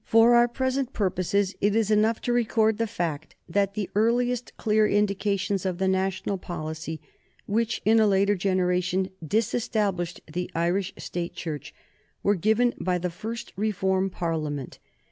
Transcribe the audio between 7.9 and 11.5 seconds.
a later generation disestablished the Irish State